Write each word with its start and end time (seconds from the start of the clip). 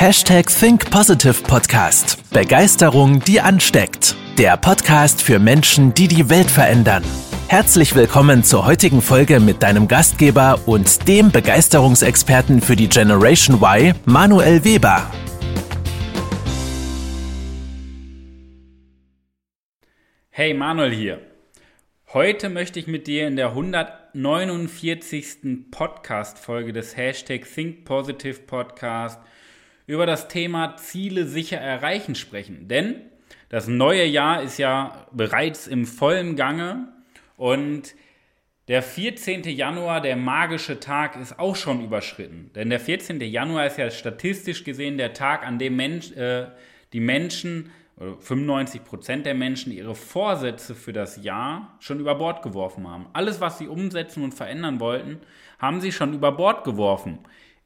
Hashtag 0.00 0.46
Think 0.46 0.92
Positive 0.92 1.42
Podcast. 1.42 2.30
Begeisterung, 2.30 3.18
die 3.18 3.40
ansteckt. 3.40 4.14
Der 4.38 4.56
Podcast 4.56 5.20
für 5.20 5.40
Menschen, 5.40 5.92
die 5.92 6.06
die 6.06 6.30
Welt 6.30 6.48
verändern. 6.48 7.02
Herzlich 7.48 7.96
willkommen 7.96 8.44
zur 8.44 8.64
heutigen 8.64 9.02
Folge 9.02 9.40
mit 9.40 9.64
deinem 9.64 9.88
Gastgeber 9.88 10.60
und 10.66 11.08
dem 11.08 11.32
Begeisterungsexperten 11.32 12.60
für 12.60 12.76
die 12.76 12.88
Generation 12.88 13.60
Y, 13.60 13.92
Manuel 14.04 14.64
Weber. 14.64 15.10
Hey 20.30 20.54
Manuel 20.54 20.92
hier. 20.92 21.20
Heute 22.12 22.50
möchte 22.50 22.78
ich 22.78 22.86
mit 22.86 23.08
dir 23.08 23.26
in 23.26 23.34
der 23.34 23.48
149. 23.48 25.72
Podcast-Folge 25.72 26.72
des 26.72 26.96
Hashtag 26.96 27.52
Think 27.52 27.84
Positive 27.84 28.38
Podcast 28.42 29.18
über 29.88 30.06
das 30.06 30.28
Thema 30.28 30.76
Ziele 30.76 31.26
sicher 31.26 31.56
erreichen 31.56 32.14
sprechen. 32.14 32.68
Denn 32.68 33.00
das 33.48 33.66
neue 33.66 34.04
Jahr 34.04 34.42
ist 34.42 34.58
ja 34.58 35.06
bereits 35.10 35.66
im 35.66 35.86
vollen 35.86 36.36
Gange 36.36 36.88
und 37.36 37.94
der 38.68 38.82
14. 38.82 39.44
Januar, 39.44 40.02
der 40.02 40.16
magische 40.16 40.78
Tag, 40.78 41.16
ist 41.16 41.38
auch 41.38 41.56
schon 41.56 41.82
überschritten. 41.82 42.50
Denn 42.54 42.68
der 42.68 42.80
14. 42.80 43.18
Januar 43.22 43.66
ist 43.66 43.78
ja 43.78 43.90
statistisch 43.90 44.62
gesehen 44.62 44.98
der 44.98 45.14
Tag, 45.14 45.46
an 45.46 45.58
dem 45.58 45.76
Mensch, 45.76 46.12
äh, 46.12 46.48
die 46.92 47.00
Menschen, 47.00 47.70
95 47.96 48.84
Prozent 48.84 49.26
der 49.26 49.34
Menschen, 49.34 49.72
ihre 49.72 49.94
Vorsätze 49.94 50.74
für 50.74 50.92
das 50.92 51.22
Jahr 51.24 51.76
schon 51.80 51.98
über 51.98 52.14
Bord 52.14 52.42
geworfen 52.42 52.86
haben. 52.86 53.06
Alles, 53.14 53.40
was 53.40 53.58
sie 53.58 53.66
umsetzen 53.66 54.22
und 54.22 54.34
verändern 54.34 54.80
wollten, 54.80 55.18
haben 55.58 55.80
sie 55.80 55.90
schon 55.90 56.12
über 56.12 56.30
Bord 56.30 56.62
geworfen. 56.62 57.18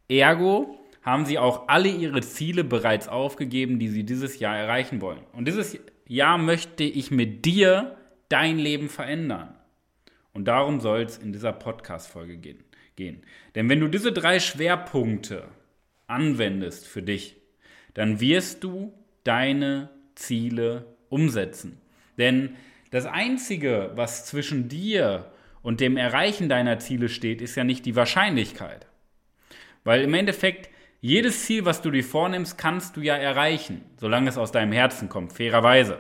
Ergo 0.09 0.79
haben 1.03 1.27
sie 1.27 1.39
auch 1.39 1.69
alle 1.69 1.89
ihre 1.89 2.21
Ziele 2.23 2.65
bereits 2.65 3.09
aufgegeben, 3.09 3.79
die 3.79 3.89
sie 3.89 4.05
dieses 4.05 4.39
Jahr 4.39 4.57
erreichen 4.57 5.01
wollen. 5.01 5.21
Und 5.33 5.47
dieses 5.47 5.79
Jahr 6.07 6.39
möchte 6.39 6.85
ich 6.85 7.11
mit 7.11 7.45
dir 7.45 7.97
dein 8.29 8.59
Leben 8.59 8.89
verändern. 8.89 9.55
Und 10.33 10.47
darum 10.47 10.81
soll 10.81 11.03
es 11.03 11.19
in 11.19 11.33
dieser 11.33 11.53
Podcast-Folge 11.53 12.39
gehen, 12.39 12.65
gehen. 12.97 13.23
Denn 13.55 13.69
wenn 13.69 13.81
du 13.81 13.89
diese 13.89 14.13
drei 14.13 14.41
Schwerpunkte 14.41 15.49
anwendest 16.07 16.87
für 16.87 17.03
dich, 17.03 17.37
dann 17.95 18.21
wirst 18.21 18.65
du 18.65 18.95
deine 19.25 19.91
Ziele 20.15 20.97
umsetzen. 21.09 21.81
Denn 22.17 22.57
das 22.91 23.07
Einzige, 23.07 23.93
was 23.95 24.27
zwischen 24.27 24.69
dir 24.69 25.33
und 25.63 25.81
dem 25.81 25.97
Erreichen 25.97 26.49
deiner 26.49 26.79
Ziele 26.79 27.09
steht, 27.09 27.43
ist 27.43 27.57
ja 27.57 27.65
nicht 27.65 27.85
die 27.87 27.97
Wahrscheinlichkeit. 27.97 28.87
Weil 29.85 30.03
im 30.03 30.15
Endeffekt 30.15 30.71
jedes 31.03 31.45
Ziel, 31.45 31.65
was 31.65 31.83
du 31.83 31.91
dir 31.91 32.05
vornimmst, 32.05 32.57
kannst 32.57 32.97
du 32.97 33.01
ja 33.01 33.17
erreichen, 33.17 33.85
solange 33.97 34.29
es 34.29 34.39
aus 34.39 34.53
deinem 34.53 34.71
Herzen 34.71 35.09
kommt, 35.09 35.33
fairerweise. 35.33 35.99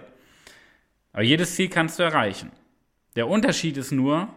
Aber 1.12 1.25
jedes 1.25 1.56
Ziel 1.56 1.69
kannst 1.69 1.98
du 1.98 2.05
erreichen. 2.05 2.53
Der 3.17 3.27
Unterschied 3.27 3.77
ist 3.77 3.91
nur, 3.91 4.28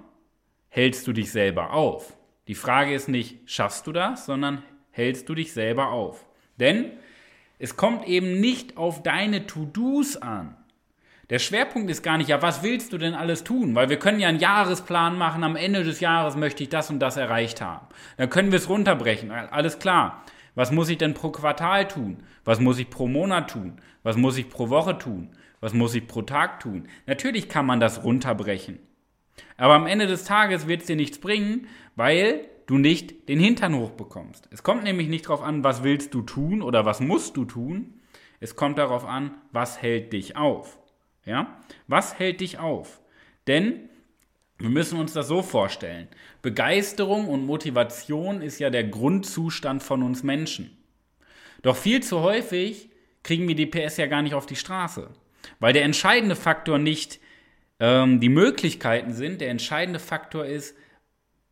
hältst 0.70 1.06
du 1.06 1.14
dich 1.14 1.32
selber 1.32 1.72
auf? 1.72 2.18
Die 2.48 2.56
Frage 2.56 2.96
ist 2.96 3.08
nicht, 3.08 3.38
schaffst 3.46 3.86
du 3.86 3.92
das, 3.92 4.26
sondern 4.26 4.64
hältst 4.90 5.30
du 5.30 5.36
dich 5.36 5.54
selber 5.54 5.90
auf? 5.90 6.26
Denn 6.60 6.94
es 7.60 7.78
kommt 7.78 8.08
eben 8.08 8.40
nicht 8.40 8.76
auf 8.76 9.04
deine 9.04 9.46
To-Dos 9.46 10.18
an. 10.18 10.58
Der 11.30 11.38
Schwerpunkt 11.40 11.92
ist 11.92 12.02
gar 12.02 12.18
nicht, 12.18 12.30
ja, 12.30 12.42
was 12.42 12.64
willst 12.64 12.92
du 12.92 12.98
denn 12.98 13.14
alles 13.14 13.44
tun? 13.44 13.76
Weil 13.76 13.90
wir 13.90 14.00
können 14.00 14.20
ja 14.20 14.30
einen 14.30 14.40
Jahresplan 14.40 15.16
machen, 15.16 15.44
am 15.44 15.56
Ende 15.56 15.84
des 15.84 16.00
Jahres 16.00 16.36
möchte 16.36 16.64
ich 16.64 16.70
das 16.70 16.90
und 16.90 17.00
das 17.00 17.18
erreicht 17.18 17.62
haben. 17.62 17.86
Dann 18.18 18.32
können 18.32 18.52
wir 18.52 18.58
es 18.58 18.68
runterbrechen, 18.68 19.30
alles 19.30 19.78
klar. 19.78 20.24
Was 20.56 20.72
muss 20.72 20.90
ich 20.90 20.98
denn 20.98 21.14
pro 21.14 21.30
Quartal 21.30 21.88
tun? 21.88 22.24
Was 22.44 22.60
muss 22.60 22.80
ich 22.80 22.90
pro 22.90 23.08
Monat 23.08 23.52
tun? 23.52 23.74
Was 24.04 24.18
muss 24.18 24.38
ich 24.38 24.50
pro 24.50 24.70
Woche 24.70 24.98
tun? 24.98 25.30
Was 25.60 25.74
muss 25.74 25.94
ich 25.96 26.08
pro 26.08 26.22
Tag 26.22 26.60
tun? 26.60 26.88
Natürlich 27.06 27.50
kann 27.50 27.66
man 27.66 27.80
das 27.80 28.04
runterbrechen. 28.04 28.80
Aber 29.58 29.74
am 29.74 29.88
Ende 29.88 30.08
des 30.08 30.24
Tages 30.24 30.68
wird 30.68 30.82
es 30.82 30.88
dir 30.88 30.96
nichts 30.96 31.20
bringen, 31.20 31.68
weil 31.96 32.48
du 32.68 32.78
nicht 32.78 33.30
den 33.30 33.40
Hintern 33.40 33.76
hochbekommst. 33.76 34.48
Es 34.52 34.64
kommt 34.64 34.84
nämlich 34.84 35.08
nicht 35.08 35.26
darauf 35.26 35.42
an, 35.42 35.64
was 35.64 35.84
willst 35.84 36.14
du 36.14 36.22
tun 36.22 36.62
oder 36.62 36.86
was 36.86 37.00
musst 37.00 37.38
du 37.38 37.46
tun. 37.46 38.00
Es 38.40 38.56
kommt 38.56 38.78
darauf 38.78 39.06
an, 39.06 39.32
was 39.52 39.82
hält 39.82 40.14
dich 40.14 40.36
auf. 40.36 40.80
Ja? 41.26 41.58
Was 41.88 42.20
hält 42.20 42.42
dich 42.42 42.60
auf? 42.60 43.02
Denn 43.48 43.90
wir 44.58 44.70
müssen 44.70 45.00
uns 45.00 45.14
das 45.14 45.28
so 45.28 45.42
vorstellen. 45.42 46.08
Begeisterung 46.42 47.28
und 47.28 47.46
Motivation 47.46 48.42
ist 48.42 48.60
ja 48.60 48.70
der 48.70 48.86
Grundzustand 48.86 49.84
von 49.84 50.02
uns 50.02 50.24
Menschen. 50.24 50.78
Doch 51.62 51.76
viel 51.76 52.02
zu 52.02 52.22
häufig 52.22 52.90
kriegen 53.24 53.48
wir 53.48 53.56
die 53.56 53.66
PS 53.66 53.98
ja 53.98 54.06
gar 54.06 54.22
nicht 54.22 54.36
auf 54.36 54.46
die 54.46 54.56
Straße. 54.56 55.10
Weil 55.60 55.74
der 55.74 55.84
entscheidende 55.84 56.36
Faktor 56.36 56.78
nicht 56.78 57.20
ähm, 57.80 58.20
die 58.20 58.30
Möglichkeiten 58.30 59.14
sind, 59.14 59.42
der 59.42 59.50
entscheidende 59.50 60.00
Faktor 60.00 60.46
ist, 60.46 60.76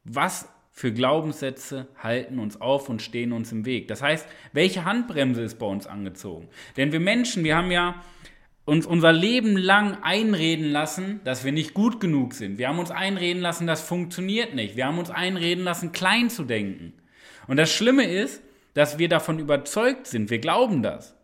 was 0.03 0.47
für 0.72 0.92
Glaubenssätze 0.92 1.88
halten 1.97 2.40
uns 2.40 2.59
auf 2.59 2.90
und 2.90 3.02
stehen 3.02 3.31
uns 3.31 3.52
im 3.52 3.66
Weg. 3.66 3.88
Das 3.88 4.02
heißt, 4.02 4.28
welche 4.53 4.86
Handbremse 4.86 5.44
ist 5.44 5.59
bei 5.59 5.68
uns 5.68 5.86
angezogen? 5.86 6.50
Denn 6.78 6.92
wir 6.92 7.00
Menschen, 7.00 7.44
wir 7.44 7.56
haben 7.56 7.69
ja 7.69 8.03
uns 8.66 8.85
unser 8.85 9.12
Leben 9.12 9.57
lang 9.57 9.97
einreden 10.03 10.72
lassen, 10.72 11.19
dass 11.25 11.44
wir 11.44 11.51
nicht 11.51 11.74
gut 11.74 12.00
genug 12.00 12.34
sind. 12.34 12.57
Wir 12.57 12.69
haben 12.69 12.79
uns 12.79 12.91
einreden 12.91 13.41
lassen, 13.41 13.68
das 13.68 13.81
funktioniert 13.81 14.56
nicht. 14.56 14.78
Wir 14.78 14.85
haben 14.85 15.00
uns 15.00 15.09
einreden 15.09 15.63
lassen, 15.63 15.91
klein 15.91 16.29
zu 16.29 16.44
denken. 16.44 16.94
Und 17.47 17.57
das 17.57 17.74
Schlimme 17.74 18.09
ist, 18.09 18.41
dass 18.74 18.97
wir 19.00 19.09
davon 19.09 19.40
überzeugt 19.40 20.07
sind. 20.07 20.29
Wir 20.29 20.40
glauben 20.40 20.81
das. 20.81 21.16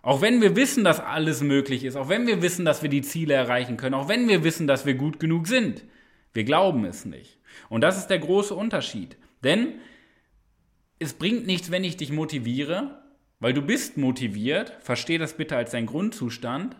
Auch 0.00 0.20
wenn 0.20 0.40
wir 0.40 0.56
wissen, 0.56 0.84
dass 0.84 1.00
alles 1.00 1.42
möglich 1.42 1.84
ist, 1.84 1.96
auch 1.96 2.08
wenn 2.08 2.26
wir 2.26 2.42
wissen, 2.42 2.64
dass 2.64 2.82
wir 2.82 2.90
die 2.90 3.02
Ziele 3.02 3.34
erreichen 3.34 3.76
können, 3.76 3.94
auch 3.94 4.08
wenn 4.08 4.28
wir 4.28 4.44
wissen, 4.44 4.66
dass 4.66 4.84
wir 4.86 4.94
gut 4.94 5.18
genug 5.20 5.46
sind, 5.46 5.84
wir 6.32 6.44
glauben 6.44 6.84
es 6.84 7.04
nicht. 7.04 7.38
Und 7.68 7.82
das 7.82 7.96
ist 7.98 8.08
der 8.08 8.18
große 8.18 8.54
Unterschied. 8.54 9.16
Denn 9.42 9.74
es 10.98 11.14
bringt 11.14 11.46
nichts, 11.46 11.70
wenn 11.70 11.84
ich 11.84 11.96
dich 11.96 12.10
motiviere, 12.10 13.03
weil 13.40 13.52
du 13.52 13.62
bist 13.62 13.96
motiviert, 13.96 14.76
versteh 14.80 15.18
das 15.18 15.36
bitte 15.36 15.56
als 15.56 15.72
dein 15.72 15.86
Grundzustand. 15.86 16.76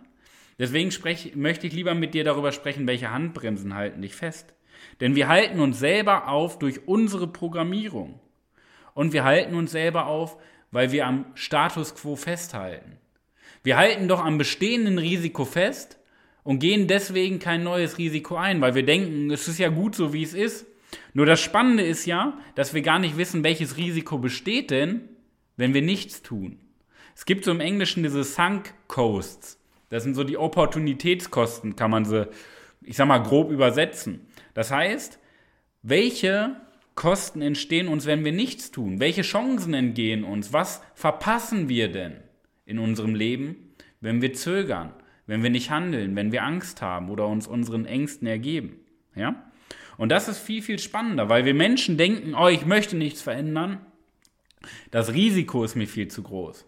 Deswegen 0.58 0.90
sprech, 0.90 1.34
möchte 1.34 1.66
ich 1.66 1.72
lieber 1.72 1.94
mit 1.94 2.14
dir 2.14 2.24
darüber 2.24 2.52
sprechen, 2.52 2.86
welche 2.86 3.10
Handbremsen 3.10 3.74
halten 3.74 4.02
dich 4.02 4.14
fest. 4.14 4.54
Denn 5.00 5.14
wir 5.16 5.28
halten 5.28 5.60
uns 5.60 5.78
selber 5.78 6.28
auf 6.28 6.58
durch 6.58 6.86
unsere 6.86 7.26
Programmierung. 7.26 8.20
Und 8.94 9.12
wir 9.12 9.24
halten 9.24 9.54
uns 9.54 9.72
selber 9.72 10.06
auf, 10.06 10.36
weil 10.70 10.92
wir 10.92 11.06
am 11.06 11.26
Status 11.34 11.94
quo 11.94 12.16
festhalten. 12.16 12.98
Wir 13.62 13.76
halten 13.76 14.08
doch 14.08 14.24
am 14.24 14.38
bestehenden 14.38 14.98
Risiko 14.98 15.44
fest 15.44 15.98
und 16.42 16.58
gehen 16.58 16.86
deswegen 16.86 17.38
kein 17.38 17.64
neues 17.64 17.98
Risiko 17.98 18.36
ein, 18.36 18.60
weil 18.60 18.74
wir 18.74 18.84
denken, 18.84 19.30
es 19.30 19.48
ist 19.48 19.58
ja 19.58 19.70
gut 19.70 19.94
so, 19.94 20.12
wie 20.12 20.22
es 20.22 20.34
ist. 20.34 20.66
Nur 21.14 21.26
das 21.26 21.40
Spannende 21.40 21.82
ist 21.82 22.06
ja, 22.06 22.38
dass 22.54 22.74
wir 22.74 22.82
gar 22.82 22.98
nicht 22.98 23.16
wissen, 23.16 23.42
welches 23.42 23.76
Risiko 23.76 24.18
besteht 24.18 24.70
denn, 24.70 25.08
wenn 25.56 25.74
wir 25.74 25.82
nichts 25.82 26.22
tun. 26.22 26.58
Es 27.14 27.24
gibt 27.24 27.44
so 27.44 27.50
im 27.50 27.60
Englischen 27.60 28.02
diese 28.02 28.24
Sunk 28.24 28.74
Costs. 28.88 29.60
Das 29.88 30.02
sind 30.02 30.14
so 30.14 30.24
die 30.24 30.36
Opportunitätskosten, 30.38 31.76
kann 31.76 31.90
man 31.90 32.04
sie, 32.04 32.28
ich 32.82 32.96
sag 32.96 33.06
mal, 33.06 33.18
grob 33.18 33.50
übersetzen. 33.50 34.26
Das 34.52 34.70
heißt, 34.70 35.18
welche 35.82 36.56
Kosten 36.94 37.42
entstehen 37.42 37.88
uns, 37.88 38.06
wenn 38.06 38.24
wir 38.24 38.32
nichts 38.32 38.70
tun? 38.70 39.00
Welche 39.00 39.22
Chancen 39.22 39.74
entgehen 39.74 40.24
uns? 40.24 40.52
Was 40.52 40.82
verpassen 40.94 41.68
wir 41.68 41.90
denn 41.90 42.16
in 42.66 42.78
unserem 42.78 43.14
Leben, 43.14 43.74
wenn 44.00 44.22
wir 44.22 44.32
zögern, 44.32 44.92
wenn 45.26 45.42
wir 45.42 45.50
nicht 45.50 45.70
handeln, 45.70 46.16
wenn 46.16 46.32
wir 46.32 46.44
Angst 46.44 46.82
haben 46.82 47.10
oder 47.10 47.26
uns 47.26 47.46
unseren 47.46 47.84
Ängsten 47.84 48.26
ergeben? 48.26 48.80
Ja? 49.14 49.44
Und 49.96 50.10
das 50.10 50.28
ist 50.28 50.38
viel, 50.38 50.62
viel 50.62 50.78
spannender, 50.78 51.28
weil 51.28 51.44
wir 51.44 51.54
Menschen 51.54 51.96
denken, 51.96 52.34
oh, 52.34 52.48
ich 52.48 52.66
möchte 52.66 52.96
nichts 52.96 53.22
verändern, 53.22 53.84
das 54.90 55.12
Risiko 55.12 55.64
ist 55.64 55.74
mir 55.74 55.86
viel 55.86 56.08
zu 56.08 56.22
groß. 56.22 56.66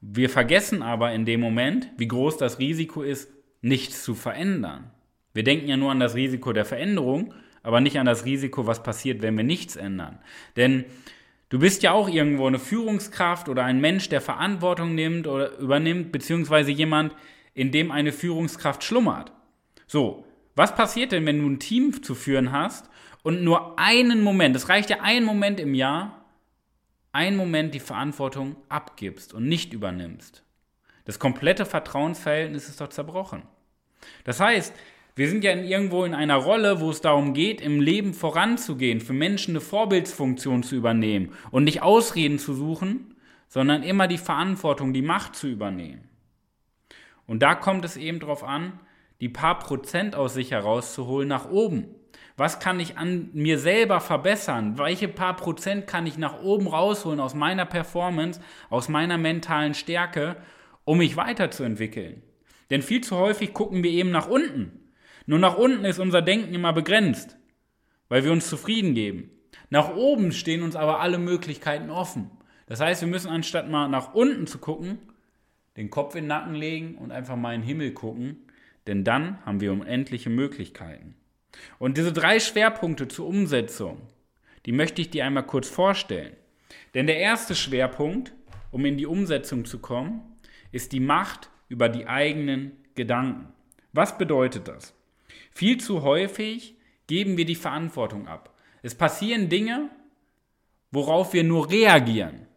Wir 0.00 0.30
vergessen 0.30 0.82
aber 0.82 1.12
in 1.12 1.24
dem 1.24 1.40
Moment, 1.40 1.90
wie 1.96 2.08
groß 2.08 2.36
das 2.36 2.58
Risiko 2.58 3.02
ist, 3.02 3.30
nichts 3.62 4.04
zu 4.04 4.14
verändern. 4.14 4.90
Wir 5.34 5.44
denken 5.44 5.68
ja 5.68 5.76
nur 5.76 5.90
an 5.90 6.00
das 6.00 6.14
Risiko 6.14 6.52
der 6.52 6.64
Veränderung, 6.64 7.34
aber 7.62 7.80
nicht 7.80 7.98
an 7.98 8.06
das 8.06 8.24
Risiko, 8.24 8.66
was 8.66 8.82
passiert, 8.82 9.22
wenn 9.22 9.36
wir 9.36 9.44
nichts 9.44 9.76
ändern. 9.76 10.18
Denn 10.56 10.84
du 11.48 11.58
bist 11.58 11.82
ja 11.82 11.92
auch 11.92 12.08
irgendwo 12.08 12.46
eine 12.46 12.58
Führungskraft 12.58 13.48
oder 13.48 13.64
ein 13.64 13.80
Mensch, 13.80 14.08
der 14.08 14.20
Verantwortung 14.20 14.94
nimmt 14.94 15.26
oder 15.26 15.58
übernimmt, 15.58 16.12
beziehungsweise 16.12 16.70
jemand, 16.70 17.14
in 17.54 17.72
dem 17.72 17.90
eine 17.90 18.12
Führungskraft 18.12 18.84
schlummert. 18.84 19.32
So, 19.86 20.24
was 20.54 20.74
passiert 20.74 21.12
denn, 21.12 21.26
wenn 21.26 21.40
du 21.40 21.48
ein 21.48 21.58
Team 21.58 22.02
zu 22.02 22.14
führen 22.14 22.52
hast 22.52 22.88
und 23.22 23.42
nur 23.42 23.78
einen 23.78 24.22
Moment, 24.22 24.54
es 24.56 24.68
reicht 24.68 24.90
ja 24.90 24.98
ein 25.02 25.24
Moment 25.24 25.60
im 25.60 25.74
Jahr, 25.74 26.17
einen 27.12 27.36
Moment 27.36 27.74
die 27.74 27.80
Verantwortung 27.80 28.56
abgibst 28.68 29.34
und 29.34 29.48
nicht 29.48 29.72
übernimmst. 29.72 30.42
Das 31.04 31.18
komplette 31.18 31.64
Vertrauensverhältnis 31.64 32.68
ist 32.68 32.80
doch 32.80 32.88
zerbrochen. 32.88 33.42
Das 34.24 34.40
heißt, 34.40 34.74
wir 35.16 35.28
sind 35.28 35.42
ja 35.42 35.52
irgendwo 35.52 36.04
in 36.04 36.14
einer 36.14 36.36
Rolle, 36.36 36.80
wo 36.80 36.90
es 36.90 37.00
darum 37.00 37.34
geht, 37.34 37.60
im 37.60 37.80
Leben 37.80 38.14
voranzugehen, 38.14 39.00
für 39.00 39.14
Menschen 39.14 39.52
eine 39.52 39.60
Vorbildsfunktion 39.60 40.62
zu 40.62 40.76
übernehmen 40.76 41.32
und 41.50 41.64
nicht 41.64 41.82
Ausreden 41.82 42.38
zu 42.38 42.54
suchen, 42.54 43.16
sondern 43.48 43.82
immer 43.82 44.06
die 44.06 44.18
Verantwortung, 44.18 44.92
die 44.92 45.02
Macht 45.02 45.34
zu 45.34 45.48
übernehmen. 45.48 46.08
Und 47.26 47.42
da 47.42 47.54
kommt 47.54 47.84
es 47.84 47.96
eben 47.96 48.20
darauf 48.20 48.44
an, 48.44 48.78
die 49.20 49.28
paar 49.28 49.58
Prozent 49.58 50.14
aus 50.14 50.34
sich 50.34 50.52
herauszuholen 50.52 51.28
nach 51.28 51.50
oben. 51.50 51.88
Was 52.38 52.60
kann 52.60 52.78
ich 52.78 52.96
an 52.96 53.30
mir 53.32 53.58
selber 53.58 53.98
verbessern? 53.98 54.78
Welche 54.78 55.08
paar 55.08 55.34
Prozent 55.34 55.88
kann 55.88 56.06
ich 56.06 56.18
nach 56.18 56.40
oben 56.40 56.68
rausholen 56.68 57.18
aus 57.18 57.34
meiner 57.34 57.66
Performance, 57.66 58.40
aus 58.70 58.88
meiner 58.88 59.18
mentalen 59.18 59.74
Stärke, 59.74 60.36
um 60.84 60.98
mich 60.98 61.16
weiterzuentwickeln? 61.16 62.22
Denn 62.70 62.82
viel 62.82 63.00
zu 63.00 63.16
häufig 63.16 63.54
gucken 63.54 63.82
wir 63.82 63.90
eben 63.90 64.12
nach 64.12 64.28
unten. 64.28 64.92
Nur 65.26 65.40
nach 65.40 65.58
unten 65.58 65.84
ist 65.84 65.98
unser 65.98 66.22
Denken 66.22 66.54
immer 66.54 66.72
begrenzt, 66.72 67.36
weil 68.08 68.22
wir 68.22 68.30
uns 68.30 68.48
zufrieden 68.48 68.94
geben. 68.94 69.30
Nach 69.68 69.96
oben 69.96 70.30
stehen 70.30 70.62
uns 70.62 70.76
aber 70.76 71.00
alle 71.00 71.18
Möglichkeiten 71.18 71.90
offen. 71.90 72.30
Das 72.66 72.78
heißt, 72.80 73.00
wir 73.00 73.08
müssen 73.08 73.30
anstatt 73.30 73.68
mal 73.68 73.88
nach 73.88 74.14
unten 74.14 74.46
zu 74.46 74.58
gucken, 74.58 75.00
den 75.76 75.90
Kopf 75.90 76.14
in 76.14 76.22
den 76.22 76.28
Nacken 76.28 76.54
legen 76.54 76.98
und 76.98 77.10
einfach 77.10 77.34
mal 77.34 77.56
in 77.56 77.62
den 77.62 77.66
Himmel 77.66 77.90
gucken, 77.90 78.46
denn 78.86 79.02
dann 79.02 79.44
haben 79.44 79.60
wir 79.60 79.72
unendliche 79.72 80.30
Möglichkeiten. 80.30 81.16
Und 81.78 81.96
diese 81.96 82.12
drei 82.12 82.40
Schwerpunkte 82.40 83.08
zur 83.08 83.26
Umsetzung, 83.26 84.00
die 84.66 84.72
möchte 84.72 85.00
ich 85.00 85.10
dir 85.10 85.24
einmal 85.24 85.46
kurz 85.46 85.68
vorstellen. 85.68 86.36
Denn 86.94 87.06
der 87.06 87.18
erste 87.18 87.54
Schwerpunkt, 87.54 88.32
um 88.70 88.84
in 88.84 88.96
die 88.96 89.06
Umsetzung 89.06 89.64
zu 89.64 89.78
kommen, 89.78 90.20
ist 90.72 90.92
die 90.92 91.00
Macht 91.00 91.50
über 91.68 91.88
die 91.88 92.06
eigenen 92.06 92.72
Gedanken. 92.94 93.52
Was 93.92 94.18
bedeutet 94.18 94.68
das? 94.68 94.94
Viel 95.52 95.78
zu 95.78 96.02
häufig 96.02 96.76
geben 97.06 97.36
wir 97.36 97.44
die 97.44 97.54
Verantwortung 97.54 98.28
ab. 98.28 98.54
Es 98.82 98.94
passieren 98.94 99.48
Dinge, 99.48 99.90
worauf 100.90 101.32
wir 101.32 101.44
nur 101.44 101.70
reagieren. 101.70 102.47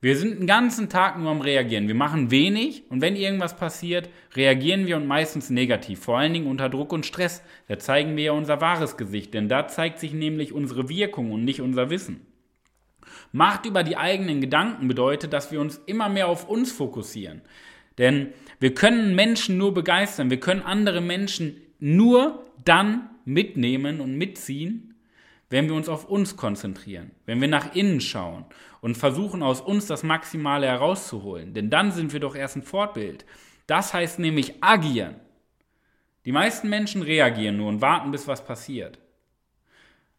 Wir 0.00 0.16
sind 0.16 0.38
den 0.38 0.46
ganzen 0.46 0.88
Tag 0.88 1.18
nur 1.18 1.28
am 1.28 1.40
Reagieren. 1.40 1.88
Wir 1.88 1.96
machen 1.96 2.30
wenig 2.30 2.84
und 2.88 3.00
wenn 3.00 3.16
irgendwas 3.16 3.56
passiert, 3.56 4.08
reagieren 4.36 4.86
wir 4.86 4.96
und 4.96 5.08
meistens 5.08 5.50
negativ. 5.50 5.98
Vor 6.00 6.18
allen 6.18 6.32
Dingen 6.32 6.46
unter 6.46 6.68
Druck 6.68 6.92
und 6.92 7.04
Stress. 7.04 7.42
Da 7.66 7.80
zeigen 7.80 8.16
wir 8.16 8.24
ja 8.24 8.32
unser 8.32 8.60
wahres 8.60 8.96
Gesicht, 8.96 9.34
denn 9.34 9.48
da 9.48 9.66
zeigt 9.66 9.98
sich 9.98 10.12
nämlich 10.12 10.52
unsere 10.52 10.88
Wirkung 10.88 11.32
und 11.32 11.44
nicht 11.44 11.60
unser 11.60 11.90
Wissen. 11.90 12.20
Macht 13.32 13.66
über 13.66 13.82
die 13.82 13.96
eigenen 13.96 14.40
Gedanken 14.40 14.86
bedeutet, 14.86 15.32
dass 15.32 15.50
wir 15.50 15.60
uns 15.60 15.80
immer 15.86 16.08
mehr 16.08 16.28
auf 16.28 16.48
uns 16.48 16.70
fokussieren. 16.70 17.42
Denn 17.98 18.28
wir 18.60 18.74
können 18.74 19.16
Menschen 19.16 19.58
nur 19.58 19.74
begeistern, 19.74 20.30
wir 20.30 20.38
können 20.38 20.62
andere 20.62 21.00
Menschen 21.00 21.60
nur 21.80 22.46
dann 22.64 23.10
mitnehmen 23.24 24.00
und 24.00 24.16
mitziehen, 24.16 24.94
wenn 25.50 25.66
wir 25.66 25.74
uns 25.74 25.88
auf 25.88 26.04
uns 26.04 26.36
konzentrieren, 26.36 27.12
wenn 27.26 27.40
wir 27.40 27.48
nach 27.48 27.74
innen 27.74 28.00
schauen 28.00 28.44
und 28.80 28.96
versuchen 28.96 29.42
aus 29.42 29.60
uns 29.60 29.86
das 29.86 30.02
Maximale 30.02 30.66
herauszuholen. 30.66 31.54
Denn 31.54 31.70
dann 31.70 31.92
sind 31.92 32.12
wir 32.12 32.20
doch 32.20 32.36
erst 32.36 32.56
ein 32.56 32.62
Fortbild. 32.62 33.24
Das 33.66 33.94
heißt 33.94 34.18
nämlich 34.18 34.62
agieren. 34.62 35.16
Die 36.24 36.32
meisten 36.32 36.68
Menschen 36.68 37.02
reagieren 37.02 37.56
nur 37.56 37.68
und 37.68 37.80
warten, 37.80 38.10
bis 38.10 38.28
was 38.28 38.44
passiert. 38.44 38.98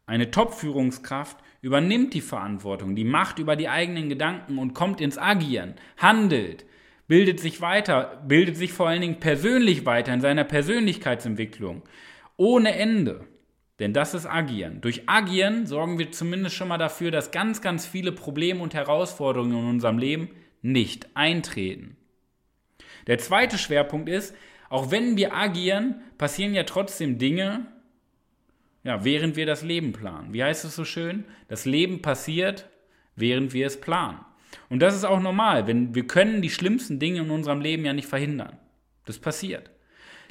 Eine 0.06 0.32
Top-Führungskraft 0.32 1.38
übernimmt 1.62 2.16
die 2.16 2.22
Verantwortung, 2.22 2.96
die 2.96 3.04
Macht 3.04 3.38
über 3.38 3.56
die 3.56 3.70
eigenen 3.70 4.10
Gedanken 4.10 4.58
und 4.58 4.74
kommt 4.74 5.02
ins 5.02 5.20
Agieren, 5.20 5.76
handelt, 5.98 6.66
bildet 7.08 7.40
sich 7.40 7.62
weiter, 7.62 8.24
bildet 8.28 8.58
sich 8.58 8.74
vor 8.74 8.88
allen 8.88 9.02
Dingen 9.02 9.20
persönlich 9.20 9.86
weiter 9.86 10.12
in 10.14 10.22
seiner 10.22 10.46
Persönlichkeitsentwicklung. 10.46 11.84
Ohne 12.38 12.76
Ende. 12.76 13.28
Denn 13.80 13.94
das 13.94 14.14
ist 14.14 14.26
Agieren. 14.26 14.82
Durch 14.82 15.08
Agieren 15.08 15.66
sorgen 15.66 15.98
wir 15.98 16.12
zumindest 16.12 16.56
schon 16.56 16.68
mal 16.68 16.78
dafür, 16.78 17.12
dass 17.12 17.32
ganz, 17.32 17.62
ganz 17.62 17.86
viele 17.86 18.12
Probleme 18.12 18.62
und 18.62 18.74
Herausforderungen 18.74 19.58
in 19.58 19.70
unserem 19.70 19.98
Leben 19.98 20.30
nicht 20.62 21.08
eintreten. 21.16 21.96
Der 23.08 23.18
zweite 23.18 23.58
Schwerpunkt 23.58 24.10
ist, 24.10 24.36
auch 24.70 24.92
wenn 24.92 25.18
wir 25.18 25.34
agieren, 25.34 26.02
passieren 26.18 26.54
ja 26.54 26.64
trotzdem 26.64 27.18
Dinge, 27.18 27.66
ja, 28.84 29.04
während 29.04 29.36
wir 29.36 29.46
das 29.46 29.64
Leben 29.64 29.94
planen. 29.94 30.34
Wie 30.34 30.44
heißt 30.44 30.66
es 30.66 30.76
so 30.76 30.86
schön? 30.86 31.26
Das 31.48 31.66
Leben 31.66 32.02
passiert, 32.02 32.70
während 33.16 33.54
wir 33.54 33.66
es 33.66 33.80
planen. 33.80 34.20
Und 34.70 34.80
das 34.80 34.96
ist 34.96 35.06
auch 35.06 35.20
normal, 35.20 35.68
wenn 35.68 35.96
wir 35.96 36.08
können 36.08 36.42
die 36.42 36.50
schlimmsten 36.50 37.00
Dinge 37.00 37.22
in 37.22 37.30
unserem 37.30 37.62
Leben 37.62 37.86
ja 37.86 37.94
nicht 37.94 38.08
verhindern. 38.08 38.58
Das 39.06 39.20
passiert. 39.20 39.72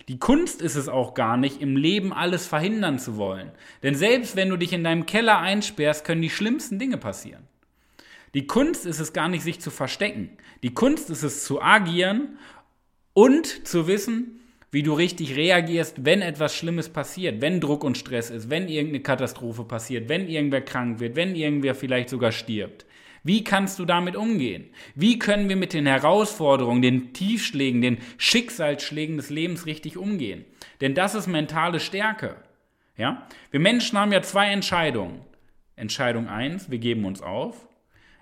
Die 0.08 0.18
Kunst 0.18 0.62
ist 0.62 0.74
es 0.74 0.88
auch 0.88 1.12
gar 1.12 1.36
nicht, 1.36 1.60
im 1.60 1.76
Leben 1.76 2.14
alles 2.14 2.46
verhindern 2.46 2.98
zu 2.98 3.18
wollen. 3.18 3.52
Denn 3.82 3.94
selbst 3.94 4.36
wenn 4.36 4.48
du 4.48 4.56
dich 4.56 4.72
in 4.72 4.82
deinem 4.82 5.04
Keller 5.04 5.38
einsperrst, 5.38 6.04
können 6.04 6.22
die 6.22 6.30
schlimmsten 6.30 6.78
Dinge 6.78 6.96
passieren. 6.96 7.46
Die 8.32 8.46
Kunst 8.46 8.86
ist 8.86 9.00
es 9.00 9.12
gar 9.12 9.28
nicht, 9.28 9.42
sich 9.42 9.60
zu 9.60 9.70
verstecken. 9.70 10.30
Die 10.62 10.72
Kunst 10.72 11.10
ist 11.10 11.22
es 11.22 11.44
zu 11.44 11.60
agieren 11.60 12.38
und 13.12 13.66
zu 13.66 13.86
wissen, 13.86 14.40
wie 14.70 14.82
du 14.82 14.92
richtig 14.94 15.36
reagierst, 15.36 16.04
wenn 16.04 16.22
etwas 16.22 16.54
Schlimmes 16.54 16.88
passiert, 16.88 17.40
wenn 17.40 17.60
Druck 17.60 17.84
und 17.84 17.96
Stress 17.96 18.30
ist, 18.30 18.50
wenn 18.50 18.68
irgendeine 18.68 19.02
Katastrophe 19.02 19.64
passiert, 19.64 20.08
wenn 20.08 20.28
irgendwer 20.28 20.60
krank 20.60 21.00
wird, 21.00 21.16
wenn 21.16 21.34
irgendwer 21.34 21.74
vielleicht 21.74 22.10
sogar 22.10 22.32
stirbt. 22.32 22.84
Wie 23.22 23.44
kannst 23.44 23.78
du 23.78 23.84
damit 23.84 24.16
umgehen? 24.16 24.70
Wie 24.94 25.18
können 25.18 25.48
wir 25.48 25.56
mit 25.56 25.72
den 25.72 25.86
Herausforderungen, 25.86 26.82
den 26.82 27.12
Tiefschlägen, 27.12 27.82
den 27.82 27.98
Schicksalsschlägen 28.16 29.16
des 29.16 29.30
Lebens 29.30 29.66
richtig 29.66 29.96
umgehen? 29.96 30.44
Denn 30.80 30.94
das 30.94 31.14
ist 31.14 31.26
mentale 31.26 31.80
Stärke. 31.80 32.36
Ja? 32.96 33.26
Wir 33.50 33.60
Menschen 33.60 33.98
haben 33.98 34.12
ja 34.12 34.22
zwei 34.22 34.50
Entscheidungen. 34.50 35.20
Entscheidung 35.76 36.28
1, 36.28 36.70
wir 36.70 36.78
geben 36.78 37.04
uns 37.04 37.22
auf. 37.22 37.68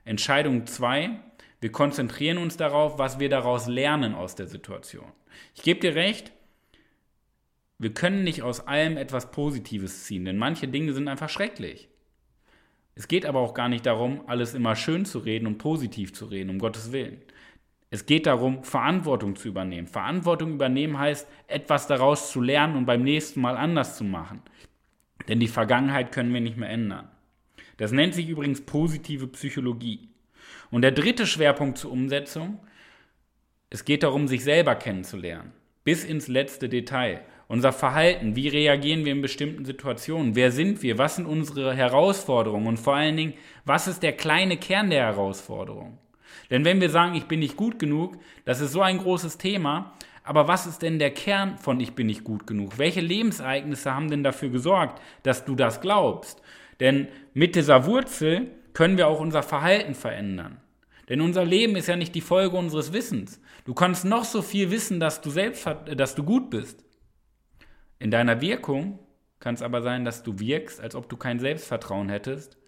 Entscheidung 0.05 0.67
2, 0.67 1.19
wir 1.61 1.73
konzentrieren 1.73 2.39
uns 2.39 2.57
darauf, 2.57 2.99
was 2.99 3.19
wir 3.19 3.29
daraus 3.29 3.67
lernen 3.67 4.15
aus 4.15 4.35
der 4.35 4.47
Situation. 4.47 5.11
Ich 5.55 5.63
gebe 5.63 5.81
dir 5.81 5.95
recht, 5.95 6.33
wir 7.79 7.93
können 7.93 8.25
nicht 8.25 8.43
aus 8.43 8.67
allem 8.67 8.97
etwas 8.97 9.31
Positives 9.31 10.05
ziehen, 10.05 10.25
denn 10.25 10.39
manche 10.39 10.69
Dinge 10.69 10.93
sind 10.93 11.09
einfach 11.09 11.29
schrecklich. 11.29 11.89
Es 12.97 13.09
geht 13.09 13.27
aber 13.27 13.41
auch 13.41 13.53
gar 13.53 13.69
nicht 13.69 13.85
darum, 13.85 14.23
alles 14.27 14.55
immer 14.55 14.75
schön 14.75 15.05
zu 15.05 15.19
reden 15.19 15.47
und 15.47 15.59
positiv 15.59 16.15
zu 16.15 16.25
reden, 16.25 16.51
um 16.51 16.59
Gottes 16.59 16.93
Willen. 16.93 17.21
Es 17.91 18.07
geht 18.07 18.27
darum, 18.27 18.65
Verantwortung 18.65 19.37
zu 19.37 19.49
übernehmen. 19.49 19.87
Verantwortung 19.87 20.55
übernehmen 20.55 20.99
heißt, 20.99 21.29
etwas 21.47 21.87
daraus 21.87 22.33
zu 22.33 22.41
lernen 22.41 22.75
und 22.75 22.87
beim 22.87 23.03
nächsten 23.03 23.41
Mal 23.41 23.57
anders 23.57 23.97
zu 23.97 24.05
machen. 24.05 24.41
Denn 25.29 25.41
die 25.41 25.47
Vergangenheit 25.47 26.11
können 26.11 26.33
wir 26.33 26.41
nicht 26.41 26.57
mehr 26.57 26.71
ändern. 26.71 27.09
Das 27.77 27.93
nennt 27.93 28.15
sich 28.15 28.29
übrigens 28.29 28.63
positive 28.63 29.27
Psychologie. 29.29 30.09
Und 30.71 30.83
der 30.83 30.93
dritte 30.93 31.27
Schwerpunkt 31.27 31.79
zur 31.79 31.93
Umsetzung, 31.93 32.61
es 33.69 33.85
geht 33.85 34.05
darum, 34.05 34.27
sich 34.27 34.43
selber 34.43 34.75
kennenzulernen. 34.75 35.53
Bis 35.85 36.03
ins 36.03 36.29
letzte 36.29 36.69
Detail 36.69 37.21
unser 37.49 37.73
Verhalten, 37.73 38.35
wie 38.35 38.49
reagieren 38.49 39.05
wir 39.05 39.13
in 39.13 39.23
bestimmten 39.23 39.65
Situationen, 39.65 40.35
wer 40.35 40.51
sind 40.51 40.83
wir, 40.83 40.99
was 40.99 41.17
sind 41.17 41.27
unsere 41.27 41.75
Herausforderungen 41.75 42.67
und 42.67 42.79
vor 42.79 42.97
allen 42.97 43.17
Dingen, 43.17 43.35
was 43.65 43.87
ist 43.87 44.03
der 44.03 44.13
kleine 44.13 44.57
Kern 44.57 44.91
der 44.91 45.05
Herausforderung. 45.05 45.99
Denn 46.51 46.65
wenn 46.65 46.81
wir 46.81 46.91
sagen, 46.91 47.15
ich 47.15 47.27
bin 47.27 47.41
nicht 47.41 47.57
gut 47.57 47.79
genug, 47.79 48.19
das 48.45 48.61
ist 48.61 48.73
so 48.73 48.83
ein 48.83 48.99
großes 48.99 49.39
Thema, 49.39 49.93
aber 50.23 50.49
was 50.49 50.67
ist 50.67 50.83
denn 50.83 50.99
der 50.99 51.13
Kern 51.13 51.57
von 51.59 51.79
ich 51.79 51.95
bin 51.95 52.09
nicht 52.09 52.25
gut 52.25 52.47
genug? 52.47 52.79
Welche 52.79 53.01
Lebensereignisse 53.01 53.95
haben 53.95 54.11
denn 54.11 54.25
dafür 54.25 54.49
gesorgt, 54.49 55.01
dass 55.23 55.45
du 55.45 55.55
das 55.55 55.81
glaubst? 55.81 56.43
Denn 56.81 57.09
mit 57.33 57.55
dieser 57.55 57.87
Wurzel 57.87 58.51
können 58.75 58.97
wir 58.97 59.07
auch 59.07 59.21
unser 59.21 59.43
Verhalten 59.43 59.95
verändern. 59.95 60.59
Denn 61.09 61.21
unser 61.21 61.45
Leben 61.45 61.77
ist 61.77 61.87
ja 61.87 61.97
nicht 61.97 62.15
die 62.15 62.21
Folge 62.21 62.57
unseres 62.57 62.93
Wissens. 62.93 63.41
Du 63.65 63.75
kannst 63.75 64.05
noch 64.05 64.25
so 64.25 64.43
viel 64.43 64.73
wissen, 64.73 64.99
dass 64.99 65.21
du 65.21 65.31
selbst, 65.31 65.67
dass 65.97 66.17
du 66.17 66.25
gut 66.25 66.51
bist. 66.51 66.85
In 67.99 68.11
deiner 68.11 68.41
Wirkung 68.41 68.99
kann 69.41 69.55
es 69.55 69.63
aber 69.63 69.83
sein, 69.83 70.05
dass 70.05 70.23
du 70.23 70.39
wirkst, 70.39 70.81
als 70.81 70.95
ob 70.95 71.09
du 71.09 71.17
kein 71.17 71.39
Selbstvertrauen 71.39 72.09
hättest, 72.09 72.59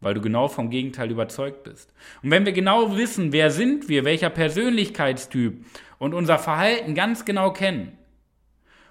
weil 0.00 0.14
du 0.14 0.20
genau 0.20 0.48
vom 0.48 0.70
Gegenteil 0.70 1.10
überzeugt 1.10 1.64
bist. 1.64 1.92
Und 2.22 2.30
wenn 2.30 2.44
wir 2.44 2.52
genau 2.52 2.96
wissen, 2.96 3.32
wer 3.32 3.50
sind 3.50 3.88
wir, 3.88 4.04
welcher 4.04 4.30
Persönlichkeitstyp 4.30 5.64
und 5.98 6.14
unser 6.14 6.38
Verhalten 6.38 6.94
ganz 6.94 7.24
genau 7.24 7.52
kennen 7.52 7.96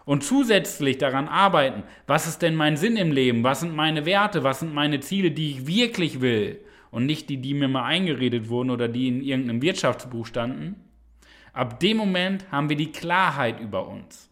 und 0.06 0.24
zusätzlich 0.24 0.98
daran 0.98 1.28
arbeiten, 1.28 1.84
was 2.08 2.28
ist 2.28 2.42
denn 2.42 2.56
mein 2.56 2.78
Sinn 2.78 2.98
im 2.98 3.12
Leben, 3.12 3.44
was 3.44 3.60
sind 3.60 3.76
meine 3.76 4.06
Werte, 4.06 4.44
was 4.44 4.62
sind 4.62 4.74
meine 4.74 5.00
Ziele, 5.00 5.32
die 5.32 5.52
ich 5.52 5.68
wirklich 5.68 6.22
will 6.22 6.60
und 6.90 7.06
nicht 7.06 7.30
die, 7.30 7.38
die 7.38 7.54
mir 7.54 7.68
mal 7.68 7.86
eingeredet 7.86 8.50
wurden 8.50 8.72
oder 8.72 8.88
die 8.88 9.08
in 9.08 9.22
irgendeinem 9.22 9.62
Wirtschaftsbuch 9.62 10.26
standen, 10.26 10.76
ab 11.54 11.80
dem 11.80 11.98
Moment 11.98 12.50
haben 12.52 12.70
wir 12.70 12.78
die 12.78 12.92
Klarheit 12.92 13.60
über 13.60 13.88
uns. 13.88 14.30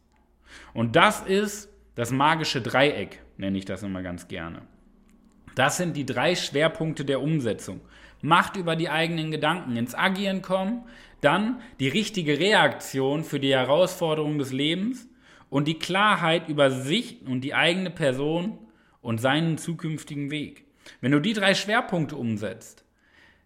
Und 0.74 0.95
das 0.95 1.22
ist 1.22 1.69
das 1.95 2.12
magische 2.12 2.62
Dreieck, 2.62 3.22
nenne 3.38 3.57
ich 3.57 3.65
das 3.65 3.83
immer 3.83 4.01
ganz 4.01 4.27
gerne. 4.27 4.62
Das 5.55 5.77
sind 5.77 5.95
die 5.95 6.05
drei 6.05 6.36
Schwerpunkte 6.36 7.05
der 7.05 7.22
Umsetzung. 7.22 7.81
Macht 8.22 8.55
über 8.55 8.75
die 8.75 8.89
eigenen 8.89 9.31
Gedanken, 9.31 9.75
ins 9.75 9.93
Agieren 9.93 10.41
kommen, 10.41 10.83
dann 11.22 11.62
die 11.79 11.89
richtige 11.89 12.39
Reaktion 12.39 13.24
für 13.24 13.39
die 13.39 13.53
Herausforderungen 13.53 14.39
des 14.39 14.51
Lebens 14.51 15.07
und 15.50 15.67
die 15.67 15.77
Klarheit 15.77 16.50
über 16.50 16.72
sich 16.72 17.22
und 17.25 17.41
die 17.41 17.53
eigene 17.53 17.91
Person 17.91 18.57
und 19.01 19.22
seinen 19.22 19.57
zukünftigen 19.57 20.31
Weg. 20.31 20.65
Wenn 21.01 21.12
du 21.12 21.19
die 21.19 21.33
drei 21.33 21.53
Schwerpunkte 21.53 22.15
umsetzt, 22.15 22.83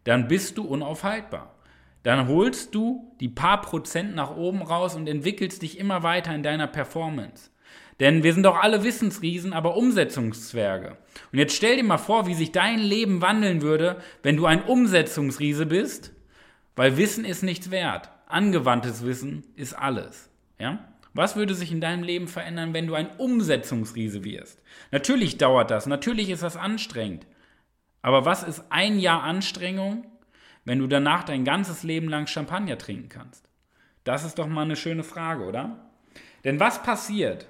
dann 0.06 0.28
bist 0.28 0.58
du 0.58 0.64
unaufhaltbar. 0.64 1.57
Dann 2.08 2.30
holst 2.30 2.74
du 2.74 3.12
die 3.20 3.28
paar 3.28 3.60
Prozent 3.60 4.16
nach 4.16 4.38
oben 4.38 4.62
raus 4.62 4.96
und 4.96 5.10
entwickelst 5.10 5.62
dich 5.62 5.78
immer 5.78 6.04
weiter 6.04 6.34
in 6.34 6.42
deiner 6.42 6.68
Performance. 6.68 7.50
Denn 8.00 8.24
wir 8.24 8.32
sind 8.32 8.44
doch 8.44 8.56
alle 8.56 8.86
Wissensriesen, 8.86 9.52
aber 9.52 9.76
Umsetzungszwerge. 9.76 10.96
Und 11.34 11.38
jetzt 11.38 11.54
stell 11.54 11.76
dir 11.76 11.84
mal 11.84 11.98
vor, 11.98 12.26
wie 12.26 12.34
sich 12.34 12.54
dein 12.54 12.80
Leben 12.80 13.22
wandeln 13.22 13.62
würde, 13.62 13.98
wenn 14.24 14.38
du 14.38 14.46
ein 14.46 14.64
Umsetzungsriese 14.64 15.66
bist, 15.66 16.14
weil 16.78 16.96
Wissen 16.96 17.26
ist 17.26 17.44
nichts 17.44 17.72
wert. 17.72 18.10
Angewandtes 18.28 19.06
Wissen 19.06 19.44
ist 19.58 19.74
alles. 19.74 20.30
Ja? 20.60 20.80
Was 21.14 21.36
würde 21.36 21.56
sich 21.56 21.74
in 21.74 21.82
deinem 21.82 22.04
Leben 22.04 22.30
verändern, 22.30 22.74
wenn 22.74 22.88
du 22.88 22.94
ein 22.94 23.10
Umsetzungsriese 23.18 24.24
wirst? 24.24 24.64
Natürlich 24.92 25.40
dauert 25.40 25.72
das, 25.72 25.88
natürlich 25.88 26.30
ist 26.30 26.44
das 26.44 26.56
anstrengend. 26.56 27.28
Aber 28.02 28.24
was 28.24 28.44
ist 28.44 28.64
ein 28.70 28.98
Jahr 28.98 29.24
Anstrengung, 29.24 30.06
wenn 30.68 30.80
du 30.80 30.88
danach 30.88 31.24
dein 31.24 31.46
ganzes 31.46 31.84
Leben 31.84 32.10
lang 32.10 32.28
Champagner 32.28 32.78
trinken 32.78 33.08
kannst? 33.08 33.48
Das 34.04 34.26
ist 34.26 34.38
doch 34.38 34.48
mal 34.48 34.64
eine 34.64 34.76
schöne 34.76 35.06
Frage, 35.06 35.46
oder? 35.46 35.90
Denn 36.44 36.60
was 36.60 36.84
passiert, 36.84 37.48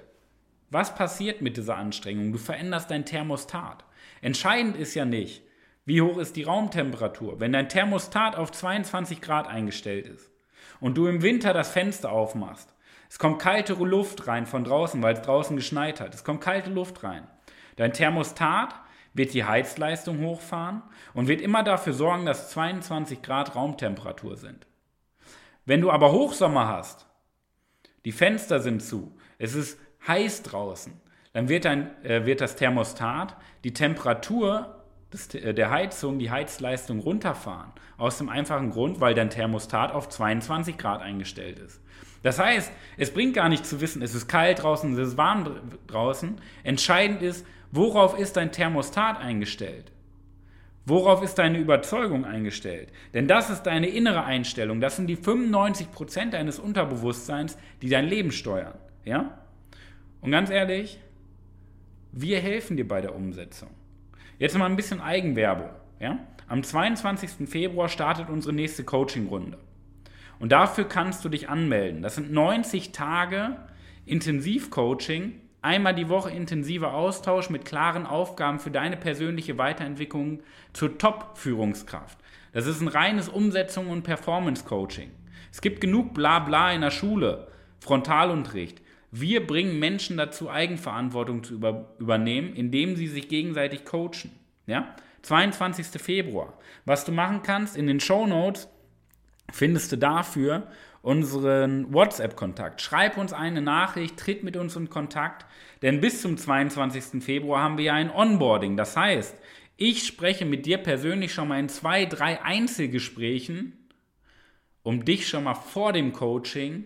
was 0.70 0.94
passiert 0.94 1.42
mit 1.42 1.56
dieser 1.56 1.76
Anstrengung? 1.76 2.30
Du 2.30 2.38
veränderst 2.38 2.92
dein 2.92 3.04
Thermostat. 3.04 3.84
Entscheidend 4.20 4.76
ist 4.76 4.94
ja 4.94 5.04
nicht, 5.04 5.42
wie 5.84 6.00
hoch 6.00 6.16
ist 6.18 6.36
die 6.36 6.44
Raumtemperatur. 6.44 7.40
Wenn 7.40 7.52
dein 7.52 7.68
Thermostat 7.68 8.36
auf 8.36 8.52
22 8.52 9.20
Grad 9.20 9.48
eingestellt 9.48 10.06
ist 10.06 10.30
und 10.78 10.96
du 10.96 11.08
im 11.08 11.20
Winter 11.20 11.52
das 11.52 11.72
Fenster 11.72 12.12
aufmachst, 12.12 12.72
es 13.10 13.18
kommt 13.18 13.42
kalte 13.42 13.72
Luft 13.72 14.28
rein 14.28 14.46
von 14.46 14.62
draußen, 14.62 15.02
weil 15.02 15.14
es 15.14 15.22
draußen 15.22 15.56
geschneit 15.56 16.00
hat. 16.00 16.14
Es 16.14 16.22
kommt 16.22 16.40
kalte 16.40 16.70
Luft 16.70 17.02
rein. 17.02 17.26
Dein 17.74 17.92
Thermostat 17.92 18.76
wird 19.18 19.34
die 19.34 19.44
Heizleistung 19.44 20.20
hochfahren 20.20 20.82
und 21.12 21.28
wird 21.28 21.42
immer 21.42 21.62
dafür 21.62 21.92
sorgen, 21.92 22.24
dass 22.24 22.50
22 22.50 23.20
Grad 23.20 23.54
Raumtemperatur 23.54 24.36
sind. 24.36 24.66
Wenn 25.66 25.82
du 25.82 25.90
aber 25.90 26.12
Hochsommer 26.12 26.66
hast, 26.68 27.06
die 28.06 28.12
Fenster 28.12 28.60
sind 28.60 28.82
zu, 28.82 29.14
es 29.36 29.54
ist 29.54 29.78
heiß 30.06 30.42
draußen, 30.44 30.98
dann 31.34 31.50
wird, 31.50 31.66
dein, 31.66 32.02
äh, 32.04 32.24
wird 32.24 32.40
das 32.40 32.56
Thermostat 32.56 33.36
die 33.64 33.74
Temperatur 33.74 34.82
des, 35.12 35.34
äh, 35.34 35.52
der 35.52 35.70
Heizung, 35.70 36.18
die 36.18 36.30
Heizleistung 36.30 37.00
runterfahren. 37.00 37.72
Aus 37.98 38.18
dem 38.18 38.28
einfachen 38.28 38.70
Grund, 38.70 39.00
weil 39.00 39.14
dein 39.14 39.28
Thermostat 39.28 39.92
auf 39.92 40.08
22 40.08 40.78
Grad 40.78 41.02
eingestellt 41.02 41.58
ist. 41.58 41.80
Das 42.22 42.38
heißt, 42.38 42.72
es 42.96 43.12
bringt 43.12 43.34
gar 43.34 43.48
nicht 43.48 43.64
zu 43.64 43.80
wissen, 43.80 44.02
es 44.02 44.14
ist 44.14 44.28
kalt 44.28 44.62
draußen, 44.62 44.92
es 44.98 45.08
ist 45.10 45.16
warm 45.16 45.60
draußen. 45.86 46.40
Entscheidend 46.64 47.22
ist, 47.22 47.46
worauf 47.70 48.18
ist 48.18 48.36
dein 48.36 48.52
Thermostat 48.52 49.18
eingestellt? 49.18 49.92
Worauf 50.88 51.22
ist 51.22 51.34
deine 51.34 51.58
Überzeugung 51.58 52.24
eingestellt? 52.24 52.90
Denn 53.12 53.28
das 53.28 53.50
ist 53.50 53.64
deine 53.64 53.88
innere 53.88 54.24
Einstellung. 54.24 54.80
Das 54.80 54.96
sind 54.96 55.06
die 55.06 55.18
95% 55.18 56.30
deines 56.30 56.58
Unterbewusstseins, 56.58 57.58
die 57.82 57.90
dein 57.90 58.06
Leben 58.06 58.32
steuern. 58.32 58.78
Ja? 59.04 59.38
Und 60.22 60.30
ganz 60.30 60.48
ehrlich, 60.48 60.98
wir 62.12 62.40
helfen 62.40 62.78
dir 62.78 62.88
bei 62.88 63.02
der 63.02 63.14
Umsetzung. 63.14 63.68
Jetzt 64.38 64.56
mal 64.56 64.64
ein 64.64 64.76
bisschen 64.76 65.02
Eigenwerbung. 65.02 65.68
Ja? 66.00 66.20
Am 66.46 66.62
22. 66.62 67.46
Februar 67.46 67.90
startet 67.90 68.30
unsere 68.30 68.54
nächste 68.54 68.82
Coaching-Runde. 68.82 69.58
Und 70.38 70.52
dafür 70.52 70.84
kannst 70.84 71.22
du 71.22 71.28
dich 71.28 71.50
anmelden. 71.50 72.00
Das 72.00 72.14
sind 72.14 72.32
90 72.32 72.92
Tage 72.92 73.56
Intensivcoaching, 74.06 75.34
einmal 75.62 75.94
die 75.94 76.08
Woche 76.08 76.30
intensiver 76.30 76.94
Austausch 76.94 77.50
mit 77.50 77.64
klaren 77.64 78.06
Aufgaben 78.06 78.58
für 78.58 78.70
deine 78.70 78.96
persönliche 78.96 79.58
Weiterentwicklung 79.58 80.40
zur 80.72 80.98
Top-Führungskraft. 80.98 82.18
Das 82.52 82.66
ist 82.66 82.80
ein 82.80 82.88
reines 82.88 83.28
Umsetzung 83.28 83.88
und 83.88 84.02
Performance-Coaching. 84.02 85.10
Es 85.52 85.60
gibt 85.60 85.80
genug 85.80 86.14
Blabla 86.14 86.72
in 86.72 86.80
der 86.80 86.90
Schule, 86.90 87.48
Frontalunterricht. 87.80 88.82
Wir 89.10 89.46
bringen 89.46 89.78
Menschen 89.78 90.16
dazu, 90.16 90.50
Eigenverantwortung 90.50 91.42
zu 91.42 91.54
über, 91.54 91.94
übernehmen, 91.98 92.54
indem 92.54 92.96
sie 92.96 93.06
sich 93.06 93.28
gegenseitig 93.28 93.84
coachen. 93.84 94.32
Ja? 94.66 94.94
22. 95.22 96.00
Februar. 96.00 96.54
Was 96.84 97.04
du 97.04 97.12
machen 97.12 97.42
kannst, 97.42 97.76
in 97.76 97.86
den 97.86 98.00
Show 98.00 98.26
Notes 98.26 98.68
findest 99.50 99.92
du 99.92 99.96
dafür 99.96 100.66
unseren 101.02 101.92
WhatsApp-Kontakt. 101.92 102.80
Schreib 102.80 103.16
uns 103.16 103.32
eine 103.32 103.62
Nachricht, 103.62 104.16
tritt 104.16 104.42
mit 104.42 104.56
uns 104.56 104.76
in 104.76 104.90
Kontakt, 104.90 105.46
denn 105.82 106.00
bis 106.00 106.22
zum 106.22 106.36
22. 106.36 107.22
Februar 107.22 107.62
haben 107.62 107.78
wir 107.78 107.84
ja 107.84 107.94
ein 107.94 108.10
Onboarding. 108.10 108.76
Das 108.76 108.96
heißt, 108.96 109.36
ich 109.76 110.06
spreche 110.06 110.44
mit 110.44 110.66
dir 110.66 110.78
persönlich 110.78 111.32
schon 111.32 111.48
mal 111.48 111.60
in 111.60 111.68
zwei, 111.68 112.04
drei 112.04 112.42
Einzelgesprächen, 112.42 113.74
um 114.82 115.04
dich 115.04 115.28
schon 115.28 115.44
mal 115.44 115.54
vor 115.54 115.92
dem 115.92 116.12
Coaching 116.12 116.84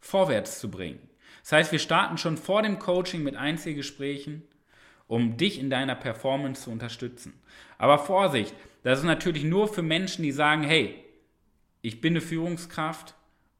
vorwärts 0.00 0.60
zu 0.60 0.70
bringen. 0.70 1.00
Das 1.42 1.52
heißt, 1.52 1.72
wir 1.72 1.78
starten 1.78 2.18
schon 2.18 2.36
vor 2.36 2.62
dem 2.62 2.78
Coaching 2.78 3.22
mit 3.22 3.36
Einzelgesprächen, 3.36 4.42
um 5.06 5.36
dich 5.36 5.58
in 5.58 5.70
deiner 5.70 5.94
Performance 5.94 6.62
zu 6.64 6.70
unterstützen. 6.70 7.32
Aber 7.78 7.98
Vorsicht, 7.98 8.54
das 8.82 8.98
ist 8.98 9.04
natürlich 9.04 9.44
nur 9.44 9.68
für 9.68 9.82
Menschen, 9.82 10.22
die 10.22 10.32
sagen, 10.32 10.62
hey, 10.62 11.02
ich 11.82 12.00
bin 12.00 12.14
eine 12.14 12.20
Führungskraft 12.20 13.14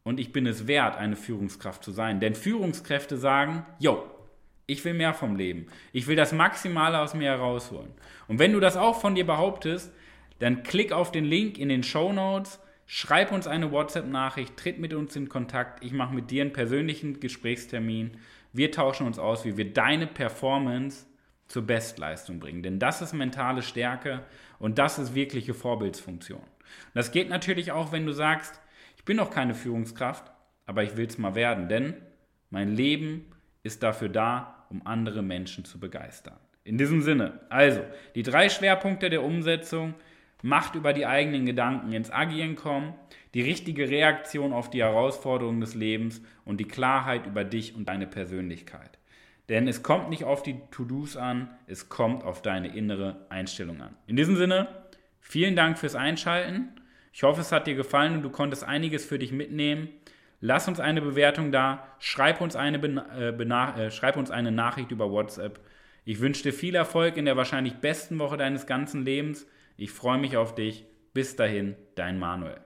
und 0.06 0.20
ich 0.20 0.30
bin 0.30 0.46
es 0.46 0.68
wert, 0.68 0.96
eine 0.96 1.16
Führungskraft 1.16 1.82
zu 1.82 1.90
sein. 1.90 2.20
Denn 2.20 2.36
Führungskräfte 2.36 3.16
sagen, 3.16 3.66
yo, 3.80 4.04
ich 4.68 4.84
will 4.84 4.94
mehr 4.94 5.14
vom 5.14 5.34
Leben. 5.34 5.66
Ich 5.92 6.06
will 6.06 6.14
das 6.14 6.32
Maximale 6.32 7.00
aus 7.00 7.12
mir 7.14 7.30
herausholen. 7.30 7.90
Und 8.28 8.38
wenn 8.38 8.52
du 8.52 8.60
das 8.60 8.76
auch 8.76 9.00
von 9.00 9.16
dir 9.16 9.26
behauptest, 9.26 9.92
dann 10.38 10.62
klick 10.62 10.92
auf 10.92 11.10
den 11.10 11.25
Link 11.25 11.58
in 11.58 11.68
den 11.68 11.82
Show 11.82 12.12
Notes, 12.12 12.60
schreib 12.86 13.32
uns 13.32 13.48
eine 13.48 13.72
WhatsApp-Nachricht, 13.72 14.56
tritt 14.56 14.78
mit 14.78 14.94
uns 14.94 15.16
in 15.16 15.28
Kontakt. 15.28 15.82
Ich 15.82 15.90
mache 15.90 16.14
mit 16.14 16.30
dir 16.30 16.42
einen 16.42 16.52
persönlichen 16.52 17.18
Gesprächstermin. 17.18 18.12
Wir 18.52 18.70
tauschen 18.70 19.08
uns 19.08 19.18
aus, 19.18 19.44
wie 19.44 19.56
wir 19.56 19.72
deine 19.72 20.06
Performance 20.06 21.04
zur 21.48 21.62
Bestleistung 21.62 22.38
bringen. 22.38 22.62
Denn 22.62 22.78
das 22.78 23.02
ist 23.02 23.12
mentale 23.12 23.62
Stärke 23.62 24.22
und 24.60 24.78
das 24.78 25.00
ist 25.00 25.16
wirkliche 25.16 25.52
Vorbildsfunktion. 25.52 26.38
Und 26.38 26.94
das 26.94 27.10
geht 27.10 27.28
natürlich 27.28 27.72
auch, 27.72 27.90
wenn 27.90 28.06
du 28.06 28.12
sagst, 28.12 28.60
bin 29.06 29.16
noch 29.16 29.30
keine 29.30 29.54
Führungskraft, 29.54 30.30
aber 30.66 30.82
ich 30.82 30.96
will 30.98 31.06
es 31.06 31.16
mal 31.16 31.34
werden, 31.34 31.68
denn 31.68 31.94
mein 32.50 32.76
Leben 32.76 33.25
ist 33.62 33.82
dafür 33.82 34.10
da, 34.10 34.66
um 34.68 34.86
andere 34.86 35.22
Menschen 35.22 35.64
zu 35.64 35.80
begeistern. 35.80 36.36
In 36.64 36.76
diesem 36.76 37.00
Sinne, 37.00 37.40
also 37.48 37.80
die 38.14 38.22
drei 38.22 38.50
Schwerpunkte 38.50 39.08
der 39.08 39.22
Umsetzung, 39.22 39.94
Macht 40.42 40.75
über 40.75 40.92
die 40.92 41.06
eigenen 41.06 41.46
Gedanken 41.46 41.92
ins 41.94 42.12
Agieren 42.12 42.56
kommen, 42.56 42.92
die 43.32 43.40
richtige 43.40 43.88
Reaktion 43.88 44.52
auf 44.52 44.68
die 44.68 44.82
Herausforderungen 44.82 45.62
des 45.62 45.75
Lebens 45.75 46.20
und 46.44 46.58
die 46.58 46.68
Klarheit 46.68 47.26
über 47.26 47.42
dich 47.42 47.75
und 47.75 47.88
deine 47.88 48.06
Persönlichkeit. 48.06 48.98
Denn 49.48 49.66
es 49.66 49.82
kommt 49.82 50.10
nicht 50.10 50.25
auf 50.25 50.42
die 50.42 50.60
To-Dos 50.70 51.16
an, 51.16 51.48
es 51.66 51.88
kommt 51.88 52.22
auf 52.22 52.42
deine 52.42 52.76
innere 52.76 53.25
Einstellung 53.30 53.80
an. 53.80 53.96
In 54.06 54.16
diesem 54.16 54.36
Sinne, 54.36 54.68
Vielen 55.28 55.56
Dank 55.56 55.76
fürs 55.76 55.96
Einschalten. 55.96 56.68
Ich 57.16 57.23
hoffe, 57.23 57.40
es 57.40 57.50
hat 57.50 57.66
dir 57.66 57.75
gefallen 57.75 58.16
und 58.16 58.23
du 58.25 58.28
konntest 58.28 58.62
einiges 58.62 59.06
für 59.06 59.18
dich 59.18 59.32
mitnehmen. 59.32 59.88
Lass 60.42 60.68
uns 60.68 60.80
eine 60.80 61.00
Bewertung 61.00 61.50
da, 61.50 61.82
schreib 61.99 62.42
uns 62.42 62.56
eine, 62.56 62.76
äh, 63.16 63.30
äh, 63.30 63.90
schreib 63.90 64.18
uns 64.18 64.30
eine 64.30 64.52
Nachricht 64.52 64.90
über 64.90 65.11
WhatsApp. 65.11 65.58
Ich 66.04 66.20
wünsche 66.20 66.42
dir 66.42 66.52
viel 66.52 66.75
Erfolg 66.75 67.16
in 67.16 67.25
der 67.25 67.38
wahrscheinlich 67.38 67.76
besten 67.76 68.18
Woche 68.18 68.37
deines 68.37 68.66
ganzen 68.66 69.06
Lebens. 69.06 69.46
Ich 69.78 69.92
freue 69.92 70.18
mich 70.18 70.37
auf 70.37 70.54
dich. 70.54 70.85
Bis 71.14 71.37
dahin, 71.37 71.75
dein 71.94 72.18
Manuel. 72.18 72.65